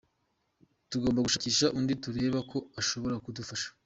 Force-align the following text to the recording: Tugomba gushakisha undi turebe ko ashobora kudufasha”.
Tugomba 0.89 1.25
gushakisha 1.25 1.65
undi 1.77 1.93
turebe 2.03 2.39
ko 2.51 2.57
ashobora 2.79 3.15
kudufasha”. 3.25 3.67